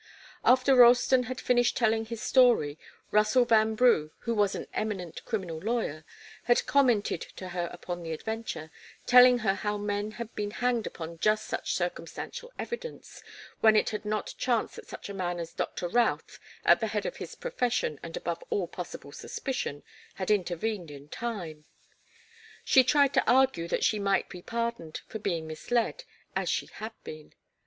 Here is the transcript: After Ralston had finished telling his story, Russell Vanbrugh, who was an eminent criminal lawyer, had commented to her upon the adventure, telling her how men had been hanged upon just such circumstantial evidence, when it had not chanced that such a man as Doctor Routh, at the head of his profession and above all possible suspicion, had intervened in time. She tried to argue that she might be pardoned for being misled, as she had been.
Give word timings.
After 0.43 0.73
Ralston 0.75 1.25
had 1.29 1.39
finished 1.39 1.77
telling 1.77 2.05
his 2.07 2.23
story, 2.23 2.79
Russell 3.11 3.45
Vanbrugh, 3.45 4.09
who 4.21 4.33
was 4.33 4.55
an 4.55 4.65
eminent 4.73 5.23
criminal 5.25 5.59
lawyer, 5.59 6.03
had 6.45 6.65
commented 6.65 7.21
to 7.35 7.49
her 7.49 7.69
upon 7.71 8.01
the 8.01 8.11
adventure, 8.11 8.71
telling 9.05 9.37
her 9.45 9.53
how 9.53 9.77
men 9.77 10.09
had 10.13 10.33
been 10.33 10.49
hanged 10.49 10.87
upon 10.87 11.19
just 11.19 11.45
such 11.45 11.75
circumstantial 11.75 12.51
evidence, 12.57 13.21
when 13.59 13.75
it 13.75 13.91
had 13.91 14.03
not 14.03 14.33
chanced 14.39 14.75
that 14.77 14.87
such 14.89 15.07
a 15.07 15.13
man 15.13 15.37
as 15.39 15.53
Doctor 15.53 15.87
Routh, 15.87 16.39
at 16.65 16.79
the 16.79 16.87
head 16.87 17.05
of 17.05 17.17
his 17.17 17.35
profession 17.35 17.99
and 18.01 18.17
above 18.17 18.43
all 18.49 18.67
possible 18.67 19.11
suspicion, 19.11 19.83
had 20.15 20.31
intervened 20.31 20.89
in 20.89 21.09
time. 21.09 21.65
She 22.65 22.83
tried 22.83 23.13
to 23.13 23.31
argue 23.31 23.67
that 23.67 23.83
she 23.83 23.99
might 23.99 24.29
be 24.29 24.41
pardoned 24.41 25.01
for 25.07 25.19
being 25.19 25.45
misled, 25.45 26.05
as 26.35 26.49
she 26.49 26.65
had 26.65 26.93
been. 27.03 27.33